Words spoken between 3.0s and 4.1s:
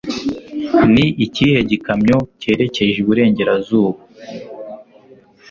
iburengerazuba"